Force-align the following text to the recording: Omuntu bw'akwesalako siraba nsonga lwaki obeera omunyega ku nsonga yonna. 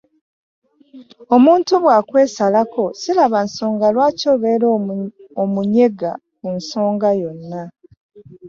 Omuntu 1.35 1.73
bw'akwesalako 1.83 2.83
siraba 2.99 3.39
nsonga 3.47 3.87
lwaki 3.95 4.25
obeera 4.35 4.67
omunyega 5.43 6.11
ku 6.39 6.47
nsonga 6.57 7.09
yonna. 7.21 7.63